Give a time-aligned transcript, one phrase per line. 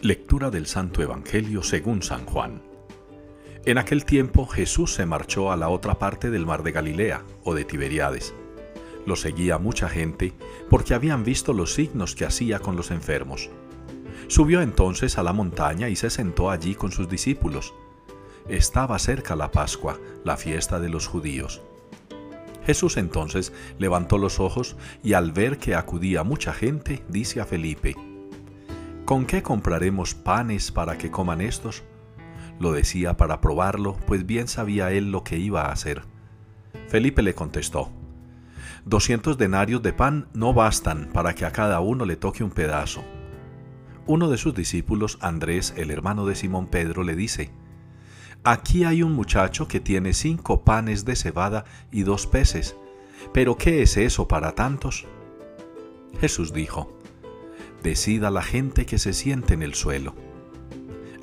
[0.00, 2.62] Lectura del Santo Evangelio según San Juan.
[3.64, 7.52] En aquel tiempo Jesús se marchó a la otra parte del mar de Galilea o
[7.52, 8.32] de Tiberiades.
[9.06, 10.34] Lo seguía mucha gente
[10.70, 13.50] porque habían visto los signos que hacía con los enfermos.
[14.28, 17.74] Subió entonces a la montaña y se sentó allí con sus discípulos.
[18.48, 21.60] Estaba cerca la Pascua, la fiesta de los judíos.
[22.64, 27.96] Jesús entonces levantó los ojos y al ver que acudía mucha gente, dice a Felipe,
[29.08, 31.82] ¿Con qué compraremos panes para que coman estos?
[32.60, 36.02] Lo decía para probarlo, pues bien sabía él lo que iba a hacer.
[36.88, 37.90] Felipe le contestó,
[38.84, 43.02] Doscientos denarios de pan no bastan para que a cada uno le toque un pedazo.
[44.06, 47.50] Uno de sus discípulos, Andrés, el hermano de Simón Pedro, le dice,
[48.44, 52.76] Aquí hay un muchacho que tiene cinco panes de cebada y dos peces,
[53.32, 55.06] pero ¿qué es eso para tantos?
[56.20, 56.97] Jesús dijo,
[57.82, 60.14] decida la gente que se siente en el suelo.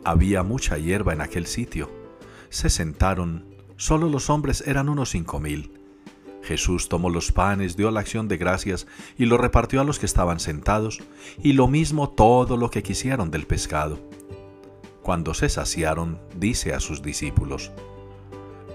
[0.03, 1.89] Había mucha hierba en aquel sitio.
[2.50, 5.72] Se sentaron, solo los hombres eran unos cinco mil.
[6.44, 8.86] Jesús tomó los panes, dio la acción de gracias
[9.17, 11.02] y lo repartió a los que estaban sentados,
[11.42, 14.00] y lo mismo todo lo que quisieron del pescado.
[15.02, 17.72] Cuando se saciaron, dice a sus discípulos,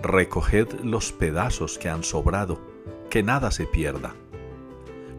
[0.02, 2.60] Recoged los pedazos que han sobrado,
[3.08, 4.14] que nada se pierda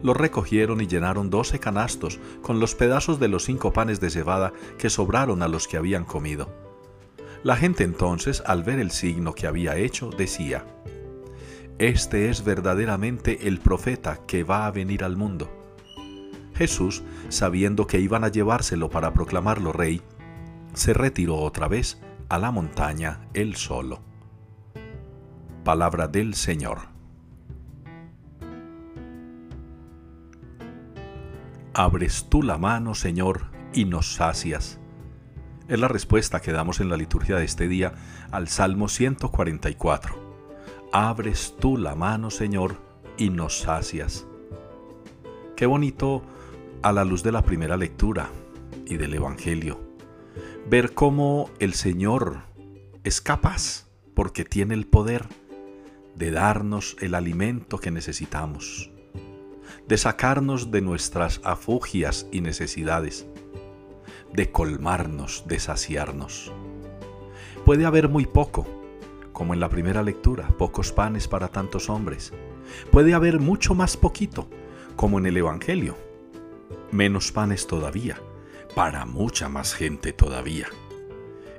[0.02, 4.52] lo recogieron y llenaron doce canastos con los pedazos de los cinco panes de cebada
[4.78, 6.48] que sobraron a los que habían comido.
[7.42, 10.64] La gente entonces, al ver el signo que había hecho, decía,
[11.78, 15.50] Este es verdaderamente el profeta que va a venir al mundo.
[16.54, 20.02] Jesús, sabiendo que iban a llevárselo para proclamarlo rey,
[20.74, 24.00] se retiró otra vez a la montaña él solo.
[25.64, 26.91] Palabra del Señor.
[31.74, 34.78] Abres tú la mano, Señor, y nos sacias.
[35.68, 37.94] Es la respuesta que damos en la liturgia de este día
[38.30, 40.14] al Salmo 144.
[40.92, 42.76] Abres tú la mano, Señor,
[43.16, 44.26] y nos sacias.
[45.56, 46.22] Qué bonito
[46.82, 48.28] a la luz de la primera lectura
[48.84, 49.80] y del Evangelio.
[50.68, 52.40] Ver cómo el Señor
[53.02, 55.24] es capaz, porque tiene el poder,
[56.16, 58.91] de darnos el alimento que necesitamos
[59.86, 63.26] de sacarnos de nuestras afugias y necesidades,
[64.32, 66.52] de colmarnos, de saciarnos.
[67.64, 68.66] Puede haber muy poco,
[69.32, 72.32] como en la primera lectura, pocos panes para tantos hombres.
[72.90, 74.48] Puede haber mucho más poquito,
[74.96, 75.96] como en el Evangelio.
[76.90, 78.18] Menos panes todavía,
[78.74, 80.68] para mucha más gente todavía.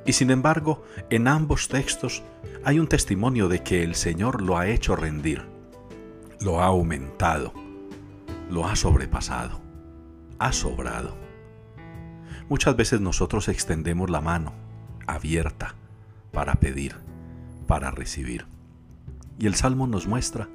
[0.05, 2.23] Y sin embargo, en ambos textos
[2.65, 5.45] hay un testimonio de que el Señor lo ha hecho rendir,
[6.41, 7.53] lo ha aumentado,
[8.49, 9.61] lo ha sobrepasado,
[10.39, 11.17] ha sobrado.
[12.49, 14.53] Muchas veces nosotros extendemos la mano
[15.07, 15.75] abierta
[16.31, 16.95] para pedir,
[17.67, 18.45] para recibir.
[19.39, 20.49] Y el Salmo nos muestra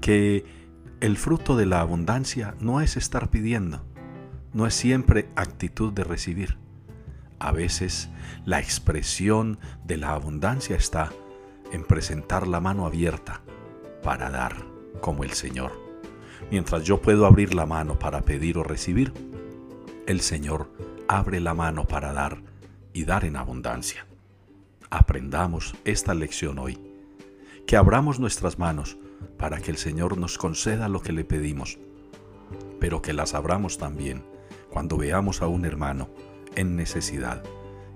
[0.00, 0.44] que
[1.00, 3.84] el fruto de la abundancia no es estar pidiendo,
[4.52, 6.58] no es siempre actitud de recibir.
[7.38, 8.08] A veces
[8.44, 11.10] la expresión de la abundancia está
[11.72, 13.42] en presentar la mano abierta
[14.02, 14.56] para dar
[15.00, 15.87] como el Señor.
[16.50, 19.12] Mientras yo puedo abrir la mano para pedir o recibir,
[20.06, 20.70] el Señor
[21.08, 22.38] abre la mano para dar
[22.92, 24.06] y dar en abundancia.
[24.90, 26.78] Aprendamos esta lección hoy.
[27.66, 28.96] Que abramos nuestras manos
[29.36, 31.78] para que el Señor nos conceda lo que le pedimos,
[32.80, 34.24] pero que las abramos también
[34.70, 36.08] cuando veamos a un hermano
[36.56, 37.42] en necesidad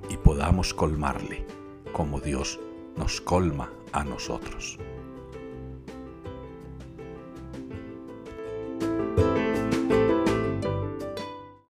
[0.09, 1.47] y podamos colmarle
[1.92, 2.60] como Dios
[2.97, 4.78] nos colma a nosotros.